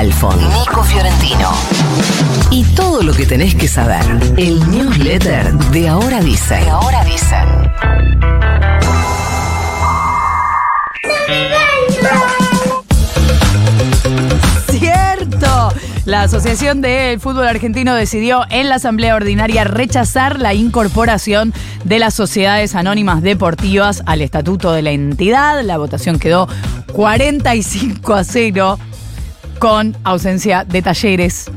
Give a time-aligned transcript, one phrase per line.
[0.00, 1.50] Halfon, Nico Fiorentino.
[2.50, 4.00] Y todo lo que tenés que saber.
[4.38, 6.54] El newsletter de Ahora Dice.
[6.54, 7.36] De Ahora Dice.
[14.70, 15.74] Cierto.
[16.06, 21.52] La Asociación del Fútbol Argentino decidió en la Asamblea Ordinaria rechazar la incorporación
[21.84, 25.62] de las sociedades anónimas deportivas al estatuto de la entidad.
[25.62, 26.48] La votación quedó
[26.94, 28.78] 45 a 0
[29.60, 31.50] con ausencia de talleres.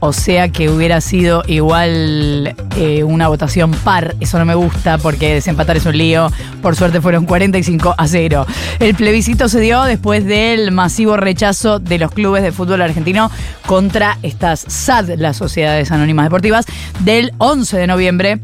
[0.00, 4.16] O sea que hubiera sido igual eh, una votación par.
[4.20, 6.30] Eso no me gusta porque desempatar es un lío.
[6.60, 8.46] Por suerte fueron 45 a 0.
[8.80, 13.30] El plebiscito se dio después del masivo rechazo de los clubes de fútbol argentino
[13.66, 16.66] contra estas SAD, las Sociedades Anónimas Deportivas,
[17.00, 18.40] del 11 de noviembre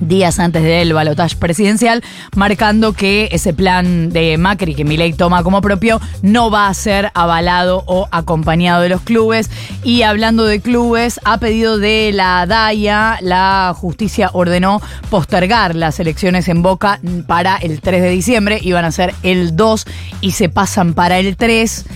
[0.00, 2.02] días antes del balotaje presidencial,
[2.36, 7.10] marcando que ese plan de Macri que Milei toma como propio no va a ser
[7.14, 9.50] avalado o acompañado de los clubes.
[9.82, 16.48] Y hablando de clubes, a pedido de la DAIA, la justicia ordenó postergar las elecciones
[16.48, 18.58] en Boca para el 3 de diciembre.
[18.62, 19.86] Iban a ser el 2
[20.20, 21.86] y se pasan para el 3.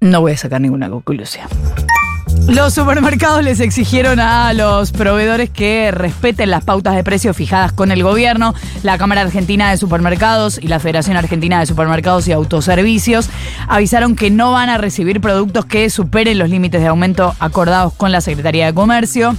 [0.00, 1.46] No voy a sacar ninguna conclusión.
[2.48, 7.92] Los supermercados les exigieron a los proveedores que respeten las pautas de precios fijadas con
[7.92, 8.54] el gobierno.
[8.82, 13.30] La Cámara Argentina de Supermercados y la Federación Argentina de Supermercados y Autoservicios
[13.68, 18.12] avisaron que no van a recibir productos que superen los límites de aumento acordados con
[18.12, 19.36] la Secretaría de Comercio.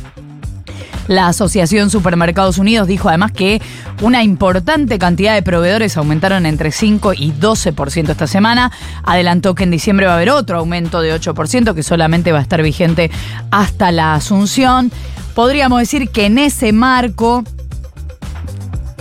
[1.07, 3.61] La Asociación Supermercados Unidos dijo además que
[4.01, 8.71] una importante cantidad de proveedores aumentaron entre 5 y 12% esta semana.
[9.03, 12.41] Adelantó que en diciembre va a haber otro aumento de 8% que solamente va a
[12.41, 13.11] estar vigente
[13.51, 14.91] hasta la asunción.
[15.35, 17.43] Podríamos decir que en ese marco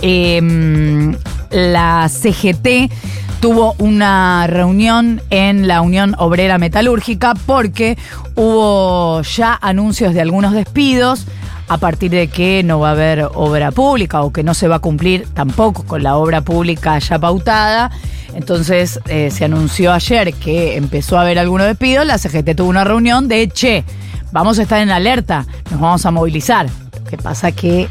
[0.01, 1.15] em,
[1.51, 2.91] la CGT
[3.39, 7.97] tuvo una reunión en la Unión Obrera Metalúrgica porque
[8.35, 11.27] hubo ya anuncios de algunos despidos
[11.73, 14.75] a partir de que no va a haber obra pública o que no se va
[14.75, 17.89] a cumplir tampoco con la obra pública ya pautada.
[18.35, 22.83] Entonces eh, se anunció ayer que empezó a haber algunos despidos, la CGT tuvo una
[22.83, 23.83] reunión de, che,
[24.31, 26.67] vamos a estar en alerta, nos vamos a movilizar.
[26.99, 27.87] Lo que pasa que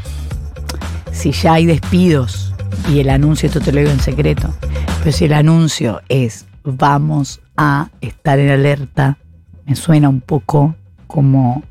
[1.11, 2.53] si ya hay despidos
[2.89, 4.53] y el anuncio, esto te lo digo en secreto,
[4.99, 9.17] pero si el anuncio es vamos a estar en alerta,
[9.65, 10.73] me suena un poco
[11.05, 11.63] como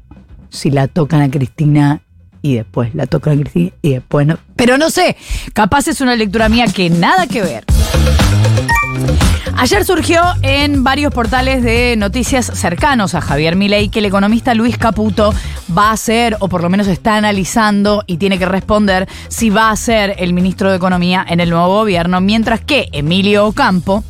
[0.52, 2.02] si la tocan a Cristina
[2.42, 4.38] y después la tocan a Cristina y después no.
[4.54, 5.16] Pero no sé,
[5.52, 7.64] capaz es una lectura mía que nada que ver.
[9.56, 14.76] Ayer surgió en varios portales de noticias cercanos a Javier Milei que el economista Luis
[14.76, 15.32] Caputo
[15.76, 19.70] va a ser, o por lo menos está analizando y tiene que responder si va
[19.70, 24.02] a ser el ministro de Economía en el nuevo gobierno, mientras que Emilio Ocampo,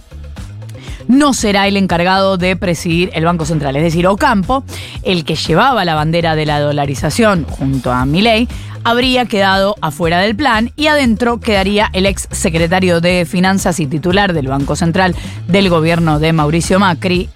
[1.09, 3.77] no será el encargado de presidir el Banco Central.
[3.77, 4.65] Es decir, Ocampo,
[5.03, 8.49] el que llevaba la bandera de la dolarización junto a Milei,
[8.85, 14.33] habría quedado afuera del plan y adentro quedaría el ex secretario de Finanzas y titular
[14.33, 15.15] del Banco Central
[15.49, 17.29] del gobierno de Mauricio Macri,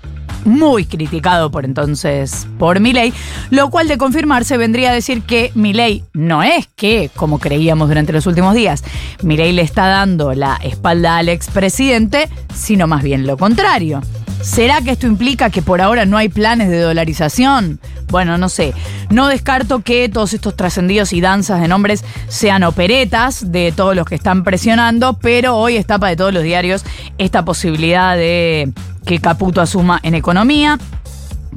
[0.46, 3.12] muy criticado por entonces por Milei,
[3.50, 8.12] lo cual de confirmarse vendría a decir que Milei no es que, como creíamos durante
[8.12, 8.82] los últimos días,
[9.22, 14.00] Milei le está dando la espalda al expresidente, sino más bien lo contrario.
[14.42, 17.80] ¿Será que esto implica que por ahora no hay planes de dolarización?
[18.08, 18.74] Bueno, no sé.
[19.10, 24.06] No descarto que todos estos trascendidos y danzas de nombres sean operetas de todos los
[24.06, 26.84] que están presionando, pero hoy está para de todos los diarios
[27.18, 28.72] esta posibilidad de
[29.06, 30.78] que Caputo asuma en economía.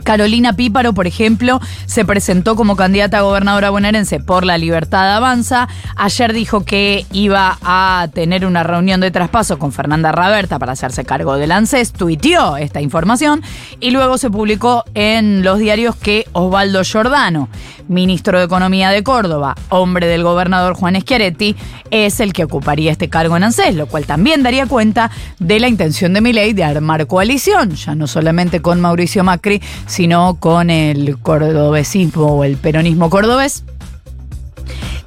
[0.03, 5.67] Carolina Píparo, por ejemplo, se presentó como candidata a gobernadora bonaerense por la Libertad Avanza.
[5.95, 11.05] Ayer dijo que iba a tener una reunión de traspaso con Fernanda Raberta para hacerse
[11.05, 11.93] cargo del ANSES.
[11.93, 13.41] Tuiteó esta información
[13.79, 17.49] y luego se publicó en los diarios que Osvaldo Giordano,
[17.87, 21.55] ministro de Economía de Córdoba, hombre del gobernador Juan Schiaretti,
[21.91, 25.67] es el que ocuparía este cargo en ANSES, lo cual también daría cuenta de la
[25.67, 31.17] intención de Milei de armar coalición, ya no solamente con Mauricio Macri, sino con el
[31.19, 33.63] cordobesismo o el peronismo cordobés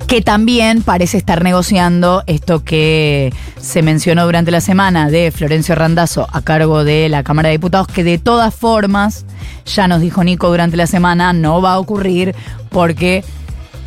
[0.08, 6.26] que también parece estar negociando esto que se mencionó durante la semana de Florencio Randazzo
[6.30, 9.24] a cargo de la Cámara de Diputados, que de todas formas,
[9.64, 12.34] ya nos dijo Nico durante la semana, no va a ocurrir
[12.68, 13.24] porque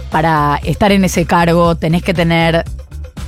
[0.10, 2.66] para estar en ese cargo tenés que tener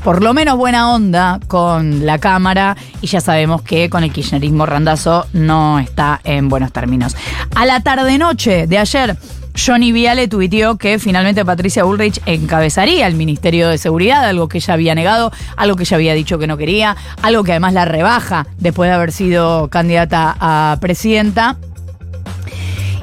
[0.08, 4.66] por lo menos buena onda con la Cámara y ya sabemos que con el kirchnerismo
[4.66, 7.14] Randazo no está en buenos términos.
[7.54, 9.18] A la tarde-noche de ayer
[9.54, 14.76] Johnny Viale tuiteó que finalmente Patricia Bullrich encabezaría el Ministerio de Seguridad, algo que ella
[14.76, 18.48] había negado, algo que ella había dicho que no quería, algo que además la rebaja
[18.60, 21.58] después de haber sido candidata a presidenta.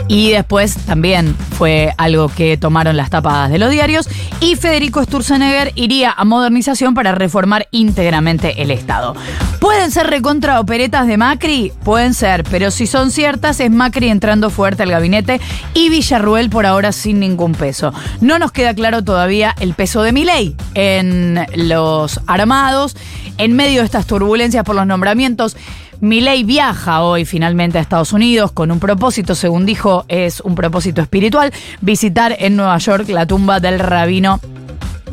[0.07, 4.09] Y después también fue algo que tomaron las tapadas de los diarios.
[4.41, 9.15] Y Federico Sturzenegger iría a modernización para reformar íntegramente el Estado.
[9.61, 11.73] ¿Pueden ser recontra operetas de Macri?
[11.85, 15.41] Pueden ser, pero si son ciertas es Macri entrando fuerte al gabinete
[15.73, 17.93] y Villarruel por ahora sin ningún peso.
[18.21, 22.97] No nos queda claro todavía el peso de Milei en los armados,
[23.39, 25.57] en medio de estas turbulencias por los nombramientos.
[26.01, 31.01] Milei viaja hoy finalmente a Estados Unidos con un propósito, según dijo, es un propósito
[31.01, 34.41] espiritual, visitar en Nueva York la tumba del rabino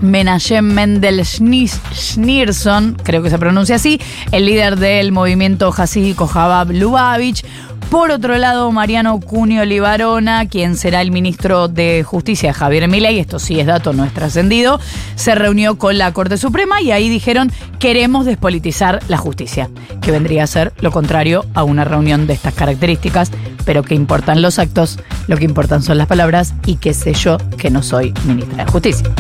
[0.02, 4.02] Menachem Mendel Schneerson, creo que se pronuncia así,
[4.32, 7.46] el líder del movimiento hasídico Jabab Lubavitch,
[7.92, 13.38] por otro lado, Mariano Cunio Libarona, quien será el ministro de Justicia Javier Milei, esto
[13.38, 14.80] sí es dato, no es trascendido,
[15.16, 19.70] se reunió con la Corte Suprema y ahí dijeron queremos despolitizar la justicia,
[20.02, 23.30] que vendría a ser lo contrario a una reunión de estas características,
[23.66, 24.98] pero que importan los actos,
[25.28, 28.72] lo que importan son las palabras y qué sé yo que no soy ministra de
[28.72, 29.14] Justicia.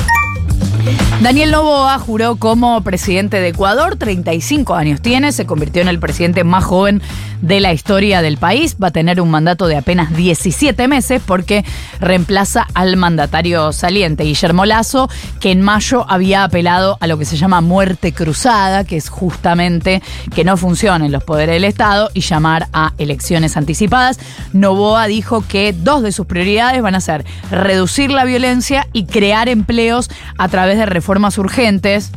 [1.22, 6.44] Daniel Novoa juró como presidente de Ecuador, 35 años tiene, se convirtió en el presidente
[6.44, 7.02] más joven
[7.42, 11.66] de la historia del país, va a tener un mandato de apenas 17 meses porque
[12.00, 17.38] reemplaza al mandatario saliente, Guillermo Lazo, que en mayo había apelado a lo que se
[17.38, 20.02] llama muerte cruzada, que es justamente
[20.34, 24.20] que no funcionen los poderes del Estado y llamar a elecciones anticipadas.
[24.54, 29.50] Novoa dijo que dos de sus prioridades van a ser reducir la violencia y crear
[29.50, 32.12] empleos a través de reformas urgentes.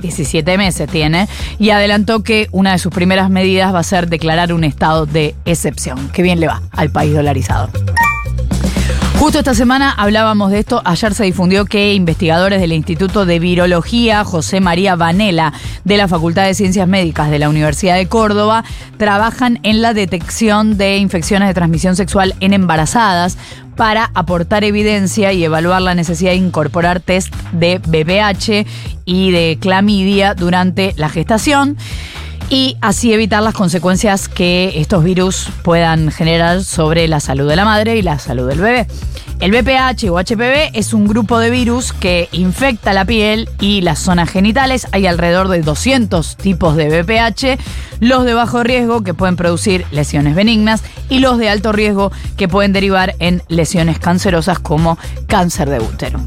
[0.00, 1.26] 17 meses tiene,
[1.58, 5.34] y adelantó que una de sus primeras medidas va a ser declarar un estado de
[5.46, 6.10] excepción.
[6.10, 7.70] Que bien le va al país dolarizado.
[9.26, 10.82] Justo esta semana hablábamos de esto.
[10.84, 15.52] Ayer se difundió que investigadores del Instituto de Virología José María Vanela
[15.82, 18.62] de la Facultad de Ciencias Médicas de la Universidad de Córdoba
[18.98, 23.36] trabajan en la detección de infecciones de transmisión sexual en embarazadas
[23.74, 28.64] para aportar evidencia y evaluar la necesidad de incorporar test de BPH
[29.06, 31.76] y de clamidia durante la gestación
[32.48, 37.64] y así evitar las consecuencias que estos virus puedan generar sobre la salud de la
[37.64, 38.86] madre y la salud del bebé.
[39.38, 43.98] El BPH o HPV es un grupo de virus que infecta la piel y las
[43.98, 44.86] zonas genitales.
[44.92, 47.60] Hay alrededor de 200 tipos de BPH,
[48.00, 52.48] los de bajo riesgo que pueden producir lesiones benignas y los de alto riesgo que
[52.48, 56.20] pueden derivar en lesiones cancerosas como cáncer de útero.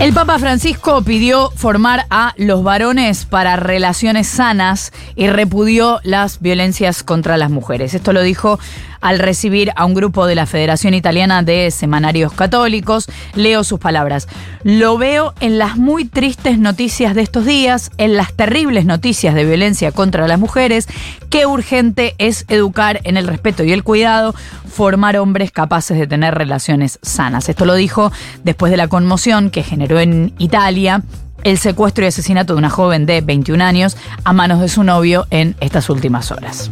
[0.00, 7.04] El Papa Francisco pidió formar a los varones para relaciones sanas y repudió las violencias
[7.04, 7.94] contra las mujeres.
[7.94, 8.58] Esto lo dijo
[9.04, 13.06] al recibir a un grupo de la Federación Italiana de Semanarios Católicos.
[13.34, 14.28] Leo sus palabras.
[14.62, 19.44] Lo veo en las muy tristes noticias de estos días, en las terribles noticias de
[19.44, 20.88] violencia contra las mujeres.
[21.28, 24.34] Qué urgente es educar en el respeto y el cuidado,
[24.72, 27.50] formar hombres capaces de tener relaciones sanas.
[27.50, 28.10] Esto lo dijo
[28.42, 31.02] después de la conmoción que generó en Italia
[31.42, 35.26] el secuestro y asesinato de una joven de 21 años a manos de su novio
[35.28, 36.70] en estas últimas horas.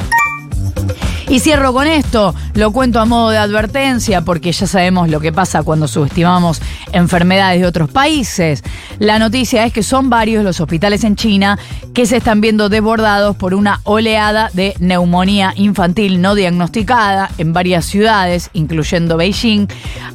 [1.32, 5.32] Y cierro con esto, lo cuento a modo de advertencia porque ya sabemos lo que
[5.32, 6.60] pasa cuando subestimamos
[6.92, 8.62] enfermedades de otros países.
[8.98, 11.58] La noticia es que son varios los hospitales en China
[11.94, 17.86] que se están viendo desbordados por una oleada de neumonía infantil no diagnosticada en varias
[17.86, 19.68] ciudades, incluyendo Beijing.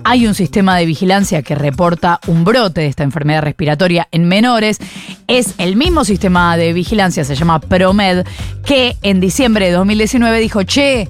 [0.03, 4.77] Hay un sistema de vigilancia que reporta un brote de esta enfermedad respiratoria en menores.
[5.25, 8.23] Es el mismo sistema de vigilancia, se llama ProMed,
[8.65, 11.06] que en diciembre de 2019 dijo, che,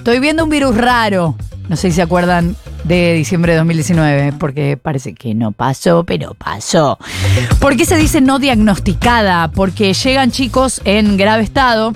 [0.00, 1.36] Estoy viendo un virus raro.
[1.68, 6.32] No sé si se acuerdan de diciembre de 2019, porque parece que no pasó, pero
[6.32, 6.98] pasó.
[7.60, 9.48] ¿Por qué se dice no diagnosticada?
[9.48, 11.92] Porque llegan chicos en grave estado,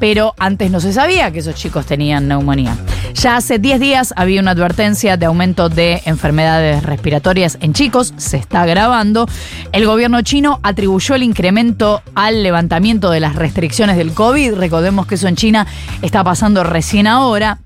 [0.00, 2.76] pero antes no se sabía que esos chicos tenían neumonía.
[3.24, 8.36] Ya hace 10 días había una advertencia de aumento de enfermedades respiratorias en chicos, se
[8.36, 9.26] está agravando.
[9.72, 14.56] El gobierno chino atribuyó el incremento al levantamiento de las restricciones del COVID.
[14.56, 15.66] Recordemos que eso en China
[16.02, 17.60] está pasando recién ahora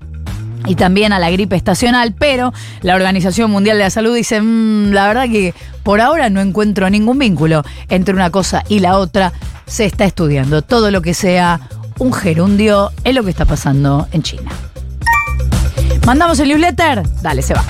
[0.65, 4.93] y también a la gripe estacional, pero la Organización Mundial de la Salud dice, mm,
[4.93, 9.33] la verdad que por ahora no encuentro ningún vínculo entre una cosa y la otra,
[9.65, 11.59] se está estudiando todo lo que sea
[11.99, 14.49] un gerundio es lo que está pasando en China.
[16.09, 17.03] ¿Mandamos el newsletter?
[17.21, 17.63] Dale, se va.